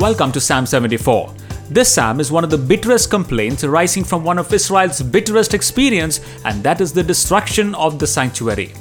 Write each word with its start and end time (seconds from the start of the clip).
Welcome 0.00 0.32
to 0.32 0.40
Psalm 0.40 0.64
74. 0.64 1.30
This 1.68 1.92
psalm 1.92 2.20
is 2.20 2.32
one 2.32 2.42
of 2.42 2.48
the 2.48 2.56
bitterest 2.56 3.10
complaints 3.10 3.64
arising 3.64 4.02
from 4.02 4.24
one 4.24 4.38
of 4.38 4.50
Israel's 4.50 5.02
bitterest 5.02 5.52
experience, 5.52 6.20
and 6.46 6.62
that 6.62 6.80
is 6.80 6.94
the 6.94 7.02
destruction 7.02 7.74
of 7.74 7.98
the 7.98 8.06
sanctuary. 8.06 8.72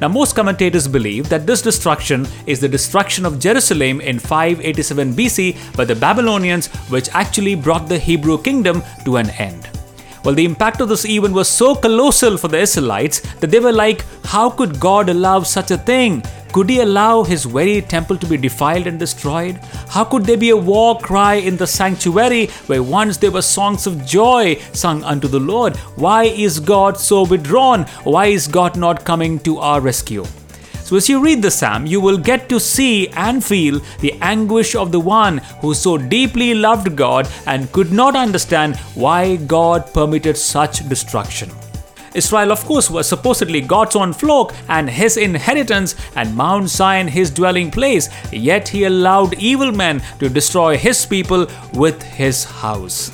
Now, 0.00 0.08
most 0.08 0.34
commentators 0.34 0.88
believe 0.88 1.28
that 1.28 1.46
this 1.46 1.62
destruction 1.62 2.26
is 2.48 2.58
the 2.58 2.68
destruction 2.68 3.24
of 3.24 3.38
Jerusalem 3.38 4.00
in 4.00 4.18
587 4.18 5.12
BC 5.12 5.76
by 5.76 5.84
the 5.84 5.94
Babylonians, 5.94 6.66
which 6.90 7.08
actually 7.10 7.54
brought 7.54 7.88
the 7.88 7.96
Hebrew 7.96 8.42
kingdom 8.42 8.82
to 9.04 9.18
an 9.18 9.30
end. 9.30 9.70
Well, 10.24 10.34
the 10.34 10.44
impact 10.44 10.80
of 10.80 10.88
this 10.88 11.06
event 11.06 11.34
was 11.34 11.48
so 11.48 11.76
colossal 11.76 12.36
for 12.36 12.48
the 12.48 12.58
Israelites 12.58 13.20
that 13.36 13.52
they 13.52 13.60
were 13.60 13.72
like, 13.72 14.04
How 14.24 14.50
could 14.50 14.80
God 14.80 15.08
allow 15.08 15.44
such 15.44 15.70
a 15.70 15.78
thing? 15.78 16.24
Could 16.54 16.70
he 16.70 16.78
allow 16.78 17.24
his 17.24 17.46
very 17.46 17.82
temple 17.82 18.16
to 18.16 18.26
be 18.26 18.36
defiled 18.36 18.86
and 18.86 18.96
destroyed? 18.96 19.56
How 19.88 20.04
could 20.04 20.24
there 20.24 20.36
be 20.36 20.50
a 20.50 20.56
war 20.56 20.96
cry 20.96 21.34
in 21.34 21.56
the 21.56 21.66
sanctuary 21.66 22.46
where 22.68 22.80
once 22.80 23.16
there 23.16 23.32
were 23.32 23.42
songs 23.42 23.88
of 23.88 24.06
joy 24.06 24.60
sung 24.72 25.02
unto 25.02 25.26
the 25.26 25.40
Lord? 25.40 25.74
Why 25.96 26.26
is 26.26 26.60
God 26.60 26.96
so 26.96 27.24
withdrawn? 27.24 27.82
Why 28.04 28.26
is 28.26 28.46
God 28.46 28.76
not 28.76 29.04
coming 29.04 29.40
to 29.40 29.58
our 29.58 29.80
rescue? 29.80 30.24
So, 30.84 30.94
as 30.94 31.08
you 31.08 31.20
read 31.20 31.42
the 31.42 31.50
psalm, 31.50 31.86
you 31.86 32.00
will 32.00 32.18
get 32.18 32.48
to 32.50 32.60
see 32.60 33.08
and 33.08 33.44
feel 33.44 33.80
the 33.98 34.12
anguish 34.22 34.76
of 34.76 34.92
the 34.92 35.00
one 35.00 35.38
who 35.60 35.74
so 35.74 35.98
deeply 35.98 36.54
loved 36.54 36.94
God 36.94 37.28
and 37.46 37.72
could 37.72 37.90
not 37.90 38.14
understand 38.14 38.76
why 38.94 39.34
God 39.34 39.92
permitted 39.92 40.36
such 40.36 40.88
destruction. 40.88 41.50
Israel, 42.14 42.52
of 42.52 42.64
course, 42.64 42.88
was 42.88 43.08
supposedly 43.08 43.60
God's 43.60 43.96
own 43.96 44.12
flock 44.12 44.54
and 44.68 44.88
his 44.88 45.16
inheritance, 45.16 45.96
and 46.14 46.36
Mount 46.36 46.68
Zion 46.68 47.08
his 47.08 47.30
dwelling 47.30 47.70
place, 47.70 48.08
yet 48.32 48.68
he 48.68 48.84
allowed 48.84 49.34
evil 49.34 49.72
men 49.72 50.02
to 50.20 50.28
destroy 50.28 50.76
his 50.76 51.04
people 51.04 51.46
with 51.74 52.02
his 52.02 52.44
house. 52.44 53.10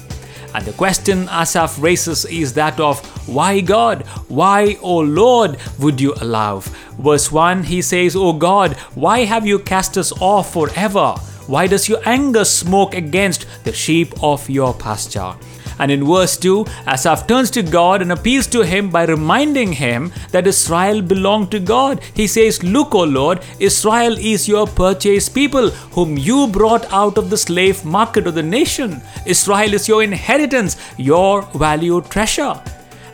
And 0.54 0.64
the 0.64 0.72
question 0.72 1.28
Asaph 1.28 1.78
raises 1.78 2.24
is 2.24 2.52
that 2.54 2.80
of 2.80 2.98
why 3.28 3.60
God? 3.60 4.02
Why, 4.28 4.76
O 4.82 4.98
Lord, 4.98 5.58
would 5.78 6.00
you 6.00 6.14
allow? 6.20 6.60
Verse 6.98 7.30
1 7.30 7.64
he 7.64 7.82
says, 7.82 8.16
O 8.16 8.32
God, 8.32 8.72
why 8.94 9.20
have 9.20 9.46
you 9.46 9.60
cast 9.60 9.96
us 9.96 10.12
off 10.20 10.52
forever? 10.52 11.14
Why 11.46 11.66
does 11.66 11.88
your 11.88 12.00
anger 12.04 12.44
smoke 12.44 12.94
against 12.94 13.46
the 13.64 13.72
sheep 13.72 14.12
of 14.22 14.48
your 14.50 14.74
pasture? 14.74 15.34
And 15.80 15.90
in 15.90 16.04
verse 16.04 16.36
2, 16.36 16.66
Asaph 16.86 17.26
turns 17.26 17.50
to 17.52 17.62
God 17.62 18.02
and 18.02 18.12
appeals 18.12 18.46
to 18.48 18.60
him 18.60 18.90
by 18.90 19.04
reminding 19.06 19.72
him 19.72 20.12
that 20.30 20.46
Israel 20.46 21.00
belonged 21.00 21.50
to 21.52 21.58
God. 21.58 22.02
He 22.14 22.26
says, 22.26 22.62
Look, 22.62 22.94
O 22.94 23.02
Lord, 23.02 23.40
Israel 23.58 24.18
is 24.18 24.46
your 24.46 24.66
purchased 24.66 25.34
people, 25.34 25.70
whom 25.96 26.18
you 26.18 26.48
brought 26.48 26.84
out 26.92 27.16
of 27.16 27.30
the 27.30 27.38
slave 27.38 27.82
market 27.84 28.26
of 28.26 28.34
the 28.34 28.42
nation. 28.42 29.00
Israel 29.26 29.72
is 29.72 29.88
your 29.88 30.02
inheritance, 30.02 30.76
your 30.98 31.42
valued 31.54 32.10
treasure. 32.10 32.60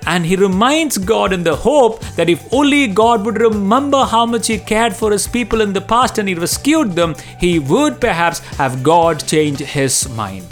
And 0.06 0.27
he 0.27 0.34
reminds 0.34 0.98
God 0.98 1.33
in 1.33 1.45
the 1.45 1.55
hope 1.55 2.01
that 2.17 2.28
if 2.28 2.53
only 2.53 2.86
God 2.89 3.25
would 3.25 3.41
remember 3.41 4.05
how 4.05 4.27
much 4.27 4.48
he 4.48 4.58
cared 4.58 4.95
for 4.95 5.12
his 5.12 5.27
people 5.28 5.61
in 5.61 5.73
the 5.73 5.80
past 5.80 6.19
and 6.19 6.28
he 6.28 6.34
rescued 6.34 6.92
them, 6.92 7.14
he 7.39 7.58
would 7.61 8.01
perhaps 8.01 8.41
have 8.56 8.83
God 8.83 9.25
change 9.27 9.61
his 9.61 10.08
mind. 10.11 10.47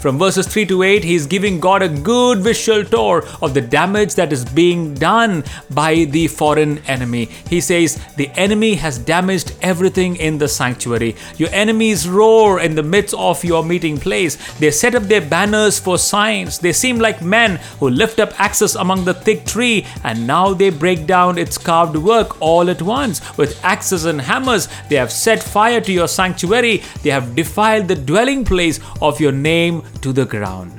From 0.00 0.18
verses 0.18 0.46
3 0.46 0.64
to 0.66 0.82
8, 0.82 1.04
he 1.04 1.14
is 1.14 1.26
giving 1.26 1.60
God 1.60 1.82
a 1.82 1.88
good 1.88 2.38
visual 2.38 2.84
tour 2.84 3.22
of 3.42 3.52
the 3.52 3.60
damage 3.60 4.14
that 4.14 4.32
is 4.32 4.46
being 4.46 4.94
done 4.94 5.44
by 5.70 6.04
the 6.04 6.26
foreign 6.26 6.78
enemy. 6.86 7.26
He 7.50 7.60
says, 7.60 8.02
The 8.16 8.30
enemy 8.30 8.76
has 8.76 8.96
damaged 8.96 9.52
everything 9.60 10.16
in 10.16 10.38
the 10.38 10.48
sanctuary. 10.48 11.16
Your 11.36 11.50
enemies 11.50 12.08
roar 12.08 12.60
in 12.60 12.76
the 12.76 12.82
midst 12.82 13.14
of 13.14 13.44
your 13.44 13.62
meeting 13.62 13.98
place. 13.98 14.36
They 14.54 14.70
set 14.70 14.94
up 14.94 15.02
their 15.02 15.20
banners 15.20 15.78
for 15.78 15.98
signs. 15.98 16.58
They 16.58 16.72
seem 16.72 16.98
like 16.98 17.20
men 17.20 17.56
who 17.78 17.90
lift 17.90 18.20
up 18.20 18.40
axes 18.40 18.76
among 18.76 19.04
the 19.04 19.12
thick 19.12 19.44
tree, 19.44 19.86
and 20.02 20.26
now 20.26 20.54
they 20.54 20.70
break 20.70 21.06
down 21.06 21.36
its 21.36 21.58
carved 21.58 21.96
work 21.96 22.40
all 22.40 22.70
at 22.70 22.80
once. 22.80 23.20
With 23.36 23.62
axes 23.62 24.06
and 24.06 24.22
hammers, 24.22 24.66
they 24.88 24.96
have 24.96 25.12
set 25.12 25.42
fire 25.42 25.82
to 25.82 25.92
your 25.92 26.08
sanctuary. 26.08 26.82
They 27.02 27.10
have 27.10 27.36
defiled 27.36 27.88
the 27.88 27.96
dwelling 27.96 28.46
place 28.46 28.80
of 29.02 29.20
your 29.20 29.32
name 29.32 29.82
to 30.02 30.12
the 30.12 30.24
ground. 30.24 30.72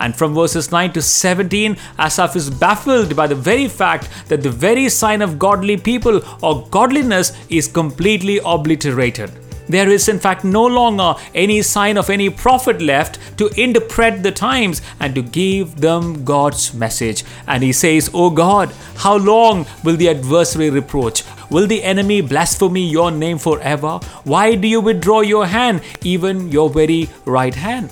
And 0.00 0.14
from 0.14 0.34
verses 0.34 0.70
9 0.70 0.92
to 0.92 1.02
17, 1.02 1.76
Asaph 1.98 2.36
is 2.36 2.50
baffled 2.50 3.16
by 3.16 3.26
the 3.26 3.34
very 3.34 3.68
fact 3.68 4.08
that 4.28 4.42
the 4.42 4.50
very 4.50 4.88
sign 4.88 5.22
of 5.22 5.38
godly 5.38 5.76
people 5.76 6.20
or 6.42 6.66
godliness 6.68 7.32
is 7.48 7.66
completely 7.66 8.40
obliterated. 8.44 9.30
There 9.68 9.88
is, 9.88 10.08
in 10.08 10.20
fact, 10.20 10.44
no 10.44 10.64
longer 10.64 11.14
any 11.34 11.60
sign 11.62 11.96
of 11.96 12.08
any 12.08 12.30
prophet 12.30 12.80
left 12.80 13.18
to 13.38 13.48
interpret 13.60 14.22
the 14.22 14.30
times 14.30 14.80
and 15.00 15.12
to 15.16 15.22
give 15.22 15.80
them 15.80 16.24
God's 16.24 16.72
message. 16.72 17.24
And 17.48 17.64
he 17.64 17.72
says, 17.72 18.08
O 18.14 18.30
God, 18.30 18.72
how 18.96 19.16
long 19.16 19.66
will 19.82 19.96
the 19.96 20.08
adversary 20.08 20.70
reproach? 20.70 21.24
Will 21.50 21.66
the 21.66 21.82
enemy 21.82 22.20
blaspheme 22.20 22.76
your 22.76 23.10
name 23.10 23.38
forever? 23.38 23.98
Why 24.22 24.54
do 24.54 24.68
you 24.68 24.80
withdraw 24.80 25.22
your 25.22 25.46
hand, 25.46 25.82
even 26.02 26.52
your 26.52 26.70
very 26.70 27.08
right 27.24 27.54
hand? 27.54 27.90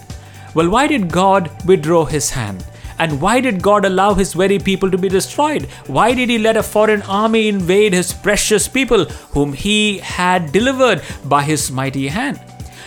Well, 0.55 0.71
why 0.71 0.87
did 0.87 1.11
God 1.11 1.51
withdraw 1.67 2.05
his 2.05 2.31
hand? 2.31 2.65
And 3.01 3.21
why 3.21 3.41
did 3.41 3.61
God 3.61 3.85
allow 3.85 4.15
his 4.15 4.35
very 4.35 4.61
people 4.61 4.89
to 4.89 4.97
be 4.97 5.09
destroyed? 5.09 5.65
Why 5.89 6.15
did 6.15 6.29
he 6.29 6.39
let 6.39 6.57
a 6.57 6.63
foreign 6.63 7.03
army 7.03 7.49
invade 7.49 7.93
his 7.93 8.13
precious 8.13 8.69
people, 8.69 9.07
whom 9.33 9.53
he 9.53 9.99
had 9.99 10.53
delivered 10.53 11.03
by 11.25 11.43
his 11.43 11.73
mighty 11.73 12.07
hand? 12.07 12.41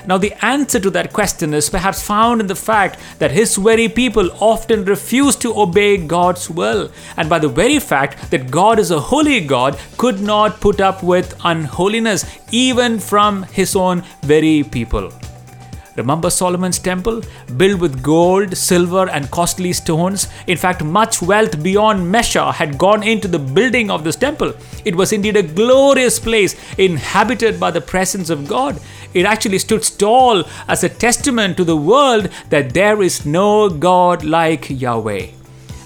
Now, 0.06 0.18
the 0.18 0.34
answer 0.46 0.80
to 0.80 0.90
that 0.92 1.12
question 1.12 1.54
is 1.54 1.70
perhaps 1.70 2.02
found 2.02 2.40
in 2.40 2.48
the 2.48 2.56
fact 2.56 2.98
that 3.20 3.32
his 3.32 3.58
very 3.58 3.90
people 3.90 4.32
often 4.40 4.86
refuse 4.86 5.36
to 5.38 5.60
obey 5.60 5.98
God's 5.98 6.50
will, 6.50 6.90
and 7.18 7.30
by 7.30 7.40
the 7.40 7.50
very 7.50 7.80
fact 7.80 8.32
that 8.32 8.50
God 8.50 8.80
is 8.80 8.92
a 8.92 9.02
holy 9.02 9.42
God, 9.42 9.78
could 9.98 10.22
not 10.22 10.62
put 10.62 10.80
up 10.80 11.04
with 11.04 11.38
unholiness 11.44 12.26
even 12.52 13.00
from 13.00 13.44
his 13.44 13.76
own 13.76 14.06
very 14.22 14.64
people. 14.64 15.12
Remember 15.98 16.30
Solomon's 16.30 16.78
temple? 16.78 17.22
Built 17.58 17.82
with 17.82 18.04
gold, 18.04 18.56
silver, 18.56 19.10
and 19.10 19.32
costly 19.32 19.74
stones. 19.74 20.28
In 20.46 20.56
fact, 20.56 20.84
much 20.84 21.22
wealth 21.24 21.62
beyond 21.64 22.10
measure 22.10 22.52
had 22.52 22.78
gone 22.78 23.02
into 23.02 23.28
the 23.28 23.40
building 23.40 23.90
of 23.90 24.04
this 24.04 24.16
temple. 24.16 24.54
It 24.86 24.96
was 24.96 25.12
indeed 25.12 25.36
a 25.36 25.44
glorious 25.44 26.20
place 26.20 26.56
inhabited 26.78 27.60
by 27.60 27.72
the 27.72 27.82
presence 27.82 28.30
of 28.30 28.48
God. 28.48 28.80
It 29.16 29.26
actually 29.26 29.58
stood 29.58 29.84
tall 29.98 30.44
as 30.68 30.84
a 30.84 30.90
testament 30.90 31.58
to 31.58 31.64
the 31.64 31.76
world 31.76 32.30
that 32.50 32.76
there 32.76 33.02
is 33.02 33.26
no 33.26 33.68
God 33.68 34.24
like 34.24 34.70
Yahweh. 34.70 35.37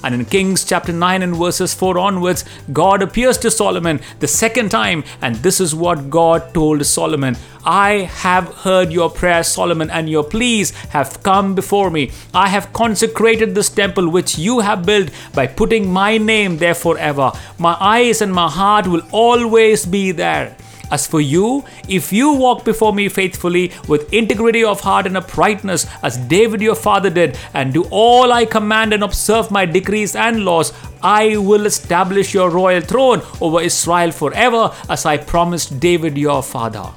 And 0.04 0.16
in 0.16 0.26
Kings 0.26 0.64
chapter 0.64 0.92
9 0.92 1.22
and 1.22 1.36
verses 1.36 1.74
4 1.74 1.98
onwards, 1.98 2.44
God 2.74 3.02
appears 3.02 3.38
to 3.40 3.52
Solomon 3.52 4.00
the 4.20 4.28
second 4.28 4.70
time, 4.70 5.04
and 5.22 5.36
this 5.38 5.60
is 5.60 5.76
what 5.76 6.10
God 6.10 6.54
told 6.54 6.86
Solomon 6.86 7.38
I 7.64 8.10
have 8.24 8.48
heard 8.56 8.92
your 8.92 9.10
prayer, 9.10 9.44
Solomon, 9.44 9.92
and 9.92 10.10
your 10.10 10.24
pleas 10.24 10.72
have 10.90 11.22
come 11.22 11.54
before 11.54 11.92
me. 11.92 12.12
I 12.34 12.48
have 12.48 12.74
consecrated 12.74 13.54
this 13.54 13.70
temple 13.70 14.10
which 14.10 14.38
you 14.38 14.60
have 14.60 14.86
built 14.86 15.10
by 15.34 15.48
putting 15.48 15.92
my 15.92 16.18
name 16.18 16.58
there 16.58 16.74
forever. 16.74 17.32
My 17.60 17.78
eyes 17.80 18.22
and 18.22 18.34
my 18.34 18.50
heart 18.50 18.88
will 18.88 19.04
always 19.12 19.86
be 19.86 20.12
there. 20.12 20.58
As 20.92 21.08
for 21.08 21.22
you, 21.22 21.64
if 21.88 22.12
you 22.12 22.34
walk 22.34 22.66
before 22.66 22.94
me 22.94 23.08
faithfully 23.08 23.72
with 23.88 24.14
integrity 24.14 24.64
of 24.66 24.82
heart 24.82 25.08
and 25.08 25.16
uprightness, 25.16 25.88
as 26.04 26.18
David 26.18 26.62
your 26.62 26.76
father 26.76 27.10
did, 27.10 27.38
and 27.54 27.74
do 27.74 27.84
all 27.90 28.34
I 28.34 28.46
command 28.46 28.94
and 28.94 29.02
observe 29.02 29.52
my 29.52 29.66
decrees 29.66 30.18
and 30.18 30.44
laws, 30.44 30.74
I 31.02 31.38
will 31.38 31.66
establish 31.66 32.34
your 32.34 32.50
royal 32.50 32.82
throne 32.82 33.22
over 33.40 33.62
Israel 33.62 34.12
forever, 34.12 34.72
as 34.90 35.06
I 35.06 35.16
promised 35.16 35.80
David 35.80 36.18
your 36.18 36.44
father. 36.44 36.90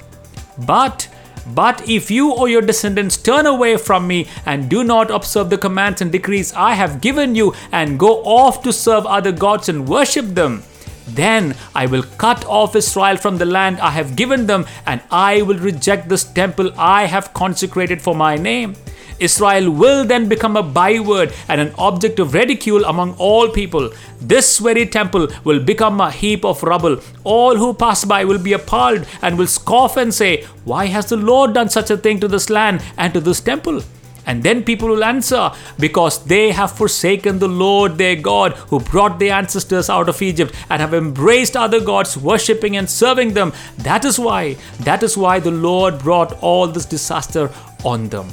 But 0.67 1.09
but 1.47 1.87
if 1.87 2.11
you 2.11 2.33
or 2.33 2.49
your 2.49 2.63
descendants 2.63 3.19
turn 3.19 3.45
away 3.45 3.77
from 3.77 4.07
me 4.07 4.27
and 4.47 4.71
do 4.71 4.83
not 4.83 5.11
observe 5.11 5.51
the 5.51 5.59
commands 5.59 6.01
and 6.01 6.11
decrees 6.11 6.55
I 6.55 6.73
have 6.73 7.03
given 7.03 7.35
you 7.35 7.55
and 7.71 7.99
go 7.99 8.23
off 8.25 8.63
to 8.63 8.73
serve 8.73 9.05
other 9.05 9.31
gods 9.31 9.69
and 9.69 9.87
worship 9.87 10.25
them, 10.35 10.63
then 11.09 11.55
I 11.75 11.87
will 11.87 12.03
cut 12.19 12.45
off 12.47 12.77
Israel 12.77 13.17
from 13.17 13.39
the 13.39 13.45
land 13.45 13.81
I 13.81 13.91
have 13.91 14.17
given 14.17 14.47
them, 14.47 14.67
and 14.87 15.01
I 15.11 15.43
will 15.43 15.59
reject 15.59 16.09
this 16.09 16.25
temple 16.25 16.73
I 16.77 17.05
have 17.07 17.35
consecrated 17.35 18.01
for 18.01 18.15
my 18.15 18.37
name. 18.37 18.75
Israel 19.21 19.71
will 19.71 20.05
then 20.05 20.29
become 20.29 20.57
a 20.57 20.63
byword 20.63 21.33
and 21.49 21.61
an 21.61 21.73
object 21.79 22.19
of 22.19 22.35
ridicule 22.35 22.85
among 22.85 23.15
all 23.15 23.49
people. 23.49 23.91
This 24.21 24.59
very 24.59 24.87
temple 24.87 25.29
will 25.45 25.61
become 25.61 26.01
a 26.01 26.11
heap 26.11 26.45
of 26.45 26.63
rubble. 26.63 26.99
All 27.23 27.57
who 27.57 27.75
pass 27.75 28.05
by 28.05 28.25
will 28.25 28.43
be 28.43 28.55
appalled 28.55 29.07
and 29.23 29.39
will 29.39 29.47
scoff 29.47 29.97
and 29.97 30.13
say, 30.13 30.45
Why 30.65 30.87
has 30.87 31.07
the 31.07 31.17
Lord 31.17 31.55
done 31.55 31.69
such 31.69 31.91
a 31.91 31.97
thing 31.97 32.19
to 32.21 32.29
this 32.29 32.51
land 32.51 32.83
and 32.99 33.15
to 33.15 33.21
this 33.21 33.41
temple? 33.41 33.83
And 34.27 34.43
then 34.43 34.65
people 34.65 34.89
will 34.89 35.05
answer, 35.05 35.51
because 35.79 36.25
they 36.25 36.51
have 36.53 36.73
forsaken 36.73 37.39
the 37.39 37.49
Lord 37.49 37.99
their 37.99 38.17
God, 38.17 38.53
who 38.53 38.81
brought 38.81 39.19
their 39.19 39.35
ancestors 39.35 39.91
out 39.91 40.09
of 40.09 40.23
Egypt, 40.23 40.55
and 40.71 40.81
have 40.81 40.95
embraced 40.95 41.57
other 41.57 41.81
gods, 41.81 42.17
worshipping 42.17 42.77
and 42.77 42.89
serving 42.89 43.35
them. 43.35 43.53
That 43.79 44.05
is 44.05 44.19
why, 44.19 44.57
that 44.81 45.03
is 45.03 45.17
why 45.17 45.41
the 45.41 45.51
Lord 45.51 45.99
brought 45.99 46.43
all 46.43 46.67
this 46.67 46.87
disaster 46.87 47.51
on 47.85 48.09
them. 48.09 48.29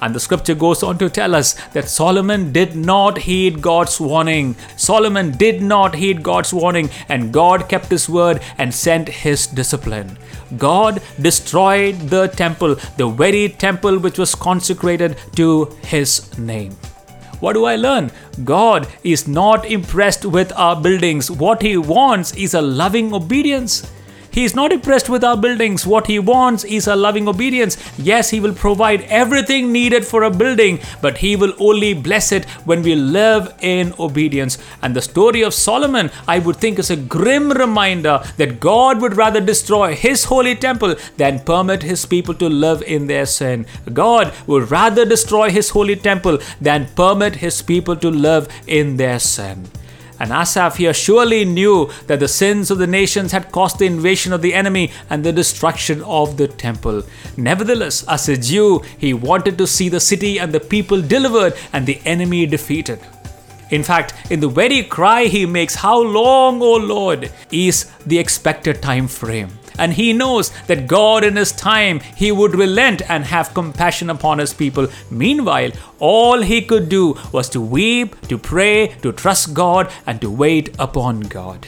And 0.00 0.14
the 0.14 0.20
scripture 0.20 0.54
goes 0.54 0.82
on 0.82 0.98
to 0.98 1.08
tell 1.08 1.34
us 1.34 1.54
that 1.72 1.88
Solomon 1.88 2.52
did 2.52 2.76
not 2.76 3.18
heed 3.18 3.60
God's 3.60 4.00
warning. 4.00 4.54
Solomon 4.76 5.32
did 5.32 5.60
not 5.62 5.94
heed 5.94 6.22
God's 6.22 6.52
warning, 6.54 6.90
and 7.08 7.32
God 7.32 7.68
kept 7.68 7.86
his 7.86 8.08
word 8.08 8.40
and 8.58 8.72
sent 8.74 9.08
his 9.08 9.46
discipline. 9.46 10.16
God 10.56 11.02
destroyed 11.20 11.96
the 12.10 12.28
temple, 12.28 12.76
the 12.96 13.08
very 13.08 13.48
temple 13.48 13.98
which 13.98 14.18
was 14.18 14.34
consecrated 14.34 15.18
to 15.36 15.64
his 15.82 16.38
name. 16.38 16.76
What 17.40 17.52
do 17.52 17.66
I 17.66 17.76
learn? 17.76 18.10
God 18.44 18.88
is 19.04 19.28
not 19.28 19.64
impressed 19.64 20.24
with 20.24 20.52
our 20.56 20.80
buildings. 20.80 21.30
What 21.30 21.62
He 21.62 21.76
wants 21.76 22.34
is 22.34 22.54
a 22.54 22.60
loving 22.60 23.14
obedience. 23.14 23.88
He 24.38 24.44
is 24.44 24.54
not 24.54 24.70
impressed 24.70 25.08
with 25.08 25.24
our 25.24 25.36
buildings. 25.36 25.84
What 25.84 26.06
he 26.06 26.20
wants 26.20 26.62
is 26.62 26.86
a 26.86 26.94
loving 26.94 27.26
obedience. 27.26 27.76
Yes, 27.98 28.30
he 28.30 28.38
will 28.38 28.54
provide 28.54 29.00
everything 29.22 29.72
needed 29.72 30.06
for 30.06 30.22
a 30.22 30.30
building, 30.30 30.78
but 31.02 31.18
he 31.18 31.34
will 31.34 31.54
only 31.58 31.92
bless 31.92 32.30
it 32.30 32.44
when 32.64 32.84
we 32.84 32.94
live 32.94 33.52
in 33.60 33.94
obedience. 33.98 34.56
And 34.80 34.94
the 34.94 35.02
story 35.02 35.42
of 35.42 35.54
Solomon, 35.54 36.12
I 36.28 36.38
would 36.38 36.54
think, 36.54 36.78
is 36.78 36.88
a 36.88 36.94
grim 36.94 37.50
reminder 37.50 38.22
that 38.36 38.60
God 38.60 39.00
would 39.00 39.16
rather 39.16 39.40
destroy 39.40 39.96
his 39.96 40.22
holy 40.22 40.54
temple 40.54 40.94
than 41.16 41.40
permit 41.40 41.82
his 41.82 42.06
people 42.06 42.34
to 42.34 42.48
live 42.48 42.82
in 42.82 43.08
their 43.08 43.26
sin. 43.26 43.66
God 43.92 44.32
would 44.46 44.70
rather 44.70 45.04
destroy 45.04 45.50
his 45.50 45.70
holy 45.70 45.96
temple 45.96 46.38
than 46.60 46.86
permit 46.94 47.34
his 47.34 47.60
people 47.60 47.96
to 47.96 48.08
live 48.08 48.46
in 48.68 48.98
their 48.98 49.18
sin. 49.18 49.66
And 50.20 50.32
Asaph 50.32 50.76
here 50.76 50.94
surely 50.94 51.44
knew 51.44 51.90
that 52.06 52.20
the 52.20 52.28
sins 52.28 52.70
of 52.70 52.78
the 52.78 52.86
nations 52.86 53.32
had 53.32 53.52
caused 53.52 53.78
the 53.78 53.86
invasion 53.86 54.32
of 54.32 54.42
the 54.42 54.54
enemy 54.54 54.92
and 55.10 55.24
the 55.24 55.32
destruction 55.32 56.02
of 56.02 56.36
the 56.36 56.48
temple. 56.48 57.02
Nevertheless, 57.36 58.04
as 58.08 58.28
a 58.28 58.36
Jew, 58.36 58.82
he 58.98 59.14
wanted 59.14 59.58
to 59.58 59.66
see 59.66 59.88
the 59.88 60.00
city 60.00 60.38
and 60.38 60.52
the 60.52 60.60
people 60.60 61.00
delivered 61.00 61.54
and 61.72 61.86
the 61.86 62.00
enemy 62.04 62.46
defeated. 62.46 63.00
In 63.70 63.82
fact, 63.84 64.14
in 64.30 64.40
the 64.40 64.48
very 64.48 64.82
cry 64.82 65.24
he 65.24 65.44
makes, 65.44 65.74
How 65.74 66.00
long, 66.00 66.62
O 66.62 66.74
Lord, 66.76 67.30
is 67.52 67.90
the 68.06 68.18
expected 68.18 68.80
time 68.82 69.08
frame 69.08 69.57
and 69.78 69.92
he 69.92 70.12
knows 70.12 70.50
that 70.66 70.86
God 70.86 71.24
in 71.24 71.36
his 71.36 71.52
time 71.52 72.00
he 72.16 72.32
would 72.32 72.54
relent 72.54 73.02
and 73.08 73.24
have 73.24 73.54
compassion 73.54 74.10
upon 74.10 74.38
his 74.38 74.52
people. 74.52 74.88
Meanwhile, 75.10 75.70
all 75.98 76.42
he 76.42 76.62
could 76.62 76.88
do 76.88 77.16
was 77.32 77.48
to 77.50 77.60
weep, 77.60 78.20
to 78.28 78.38
pray, 78.38 78.88
to 79.02 79.12
trust 79.12 79.54
God, 79.54 79.90
and 80.06 80.20
to 80.20 80.30
wait 80.30 80.74
upon 80.78 81.20
God. 81.20 81.66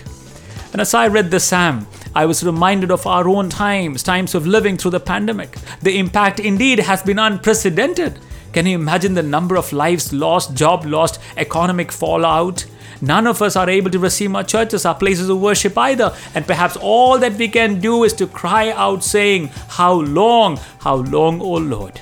And 0.72 0.80
as 0.80 0.94
I 0.94 1.08
read 1.08 1.30
the 1.30 1.40
psalm, 1.40 1.86
I 2.14 2.26
was 2.26 2.44
reminded 2.44 2.90
of 2.90 3.06
our 3.06 3.28
own 3.28 3.48
times, 3.48 4.02
times 4.02 4.34
of 4.34 4.46
living 4.46 4.76
through 4.76 4.92
the 4.92 5.00
pandemic. 5.00 5.56
The 5.82 5.98
impact 5.98 6.40
indeed 6.40 6.80
has 6.80 7.02
been 7.02 7.18
unprecedented. 7.18 8.18
Can 8.52 8.66
you 8.66 8.74
imagine 8.74 9.14
the 9.14 9.22
number 9.22 9.56
of 9.56 9.72
lives 9.72 10.12
lost, 10.12 10.54
job 10.54 10.84
lost, 10.84 11.20
economic 11.36 11.92
fallout? 11.92 12.64
None 13.00 13.26
of 13.26 13.40
us 13.40 13.56
are 13.56 13.68
able 13.68 13.90
to 13.90 13.98
receive 13.98 14.34
our 14.34 14.44
churches, 14.44 14.84
our 14.84 14.94
places 14.94 15.28
of 15.28 15.40
worship 15.40 15.76
either. 15.78 16.14
And 16.34 16.46
perhaps 16.46 16.76
all 16.76 17.18
that 17.18 17.34
we 17.34 17.48
can 17.48 17.80
do 17.80 18.04
is 18.04 18.12
to 18.14 18.26
cry 18.26 18.70
out, 18.70 19.02
saying, 19.02 19.48
How 19.68 19.92
long, 19.92 20.58
how 20.80 20.96
long, 20.96 21.40
O 21.40 21.54
Lord? 21.54 22.00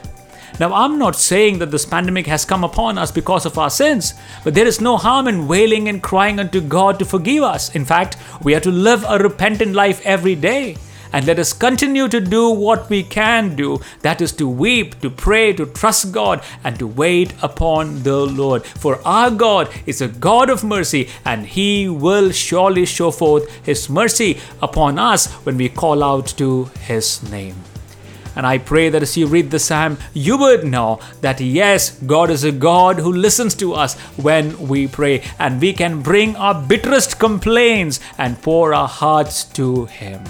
Now, 0.60 0.72
I'm 0.74 0.98
not 0.98 1.14
saying 1.14 1.60
that 1.60 1.70
this 1.70 1.86
pandemic 1.86 2.26
has 2.26 2.44
come 2.44 2.64
upon 2.64 2.98
us 2.98 3.12
because 3.12 3.46
of 3.46 3.58
our 3.58 3.70
sins, 3.70 4.14
but 4.42 4.54
there 4.54 4.66
is 4.66 4.80
no 4.80 4.96
harm 4.96 5.28
in 5.28 5.46
wailing 5.46 5.88
and 5.88 6.02
crying 6.02 6.40
unto 6.40 6.60
God 6.60 6.98
to 6.98 7.04
forgive 7.04 7.44
us. 7.44 7.74
In 7.76 7.84
fact, 7.84 8.16
we 8.42 8.56
are 8.56 8.60
to 8.60 8.70
live 8.70 9.04
a 9.08 9.18
repentant 9.18 9.74
life 9.74 10.04
every 10.04 10.34
day. 10.34 10.76
And 11.12 11.26
let 11.26 11.38
us 11.38 11.52
continue 11.52 12.08
to 12.08 12.20
do 12.20 12.50
what 12.50 12.88
we 12.90 13.02
can 13.02 13.56
do 13.56 13.81
that 14.02 14.20
is 14.20 14.32
to 14.32 14.49
weep, 14.49 15.00
to 15.00 15.10
pray, 15.10 15.52
to 15.55 15.66
trust 15.66 16.12
God, 16.12 16.43
and 16.64 16.78
to 16.78 16.87
wait 16.87 17.32
upon 17.43 18.02
the 18.02 18.26
Lord. 18.26 18.64
For 18.64 19.00
our 19.06 19.31
God 19.31 19.70
is 19.87 20.00
a 20.00 20.08
God 20.08 20.50
of 20.50 20.64
mercy, 20.64 21.08
and 21.25 21.46
He 21.46 21.88
will 21.88 22.31
surely 22.31 22.87
show 22.87 23.10
forth 23.10 23.50
His 23.64 23.88
mercy 23.88 24.38
upon 24.60 24.99
us 24.99 25.32
when 25.44 25.56
we 25.56 25.69
call 25.69 26.02
out 26.02 26.26
to 26.38 26.64
His 26.87 27.22
name. 27.31 27.56
And 28.37 28.46
I 28.46 28.58
pray 28.58 28.88
that 28.90 29.02
as 29.02 29.16
you 29.16 29.26
read 29.26 29.50
the 29.50 29.58
psalm, 29.58 29.99
you 30.14 30.38
would 30.38 30.62
know 30.62 31.00
that 31.22 31.40
yes, 31.40 31.99
God 31.99 32.31
is 32.31 32.44
a 32.44 32.52
God 32.52 33.00
who 33.00 33.12
listens 33.12 33.52
to 33.56 33.75
us 33.75 33.99
when 34.16 34.69
we 34.69 34.87
pray, 34.87 35.25
and 35.40 35.60
we 35.60 35.72
can 35.72 36.02
bring 36.02 36.37
our 36.37 36.55
bitterest 36.55 37.19
complaints 37.19 37.99
and 38.16 38.40
pour 38.40 38.72
our 38.72 38.87
hearts 38.87 39.43
to 39.58 39.87
Him. 39.87 40.22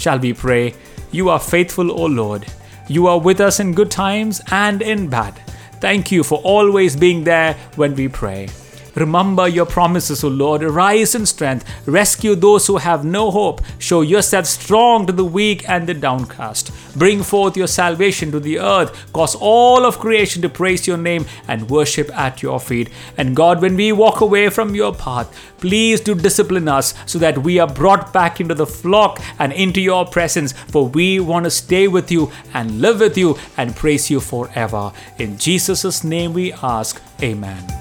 Shall 0.00 0.18
we 0.18 0.32
pray? 0.32 0.72
You 1.12 1.28
are 1.28 1.38
faithful, 1.38 1.90
O 1.92 2.06
Lord. 2.06 2.46
You 2.88 3.06
are 3.06 3.20
with 3.20 3.38
us 3.38 3.60
in 3.60 3.74
good 3.74 3.90
times 3.90 4.40
and 4.50 4.80
in 4.80 5.08
bad. 5.08 5.34
Thank 5.78 6.10
you 6.10 6.24
for 6.24 6.38
always 6.38 6.96
being 6.96 7.24
there 7.24 7.52
when 7.76 7.94
we 7.94 8.08
pray. 8.08 8.48
Remember 8.94 9.46
your 9.48 9.66
promises, 9.66 10.24
O 10.24 10.28
Lord. 10.28 10.62
Rise 10.62 11.14
in 11.14 11.26
strength. 11.26 11.64
Rescue 11.86 12.34
those 12.34 12.66
who 12.66 12.78
have 12.78 13.04
no 13.04 13.30
hope. 13.30 13.60
Show 13.78 14.00
yourself 14.00 14.46
strong 14.46 15.06
to 15.06 15.12
the 15.12 15.24
weak 15.24 15.68
and 15.68 15.86
the 15.86 15.94
downcast. 15.94 16.70
Bring 16.96 17.22
forth 17.22 17.56
your 17.56 17.66
salvation 17.66 18.32
to 18.32 18.40
the 18.40 18.58
earth. 18.58 19.12
Cause 19.12 19.34
all 19.34 19.84
of 19.84 19.98
creation 19.98 20.42
to 20.42 20.48
praise 20.48 20.86
your 20.86 20.96
name 20.96 21.26
and 21.46 21.70
worship 21.70 22.10
at 22.16 22.42
your 22.42 22.60
feet. 22.60 22.90
And 23.16 23.36
God, 23.36 23.62
when 23.62 23.76
we 23.76 23.92
walk 23.92 24.20
away 24.20 24.48
from 24.50 24.74
your 24.74 24.94
path, 24.94 25.34
please 25.58 26.00
do 26.00 26.14
discipline 26.14 26.68
us 26.68 26.94
so 27.06 27.18
that 27.18 27.38
we 27.38 27.58
are 27.58 27.72
brought 27.72 28.12
back 28.12 28.40
into 28.40 28.54
the 28.54 28.66
flock 28.66 29.20
and 29.38 29.52
into 29.52 29.80
your 29.80 30.04
presence. 30.04 30.52
For 30.52 30.88
we 30.88 31.20
want 31.20 31.44
to 31.44 31.50
stay 31.50 31.88
with 31.88 32.10
you 32.10 32.32
and 32.54 32.80
live 32.80 33.00
with 33.00 33.16
you 33.16 33.38
and 33.56 33.76
praise 33.76 34.10
you 34.10 34.20
forever. 34.20 34.92
In 35.18 35.38
Jesus' 35.38 36.02
name 36.02 36.32
we 36.32 36.52
ask, 36.52 37.00
Amen. 37.22 37.79